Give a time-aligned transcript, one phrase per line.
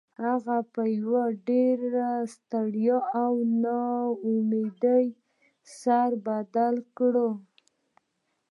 [0.25, 1.15] هغه په یو
[1.49, 1.77] ډیر
[2.35, 2.87] ستړي
[3.21, 3.31] او
[3.63, 4.97] ناامیده
[5.79, 7.27] سړي بدل شو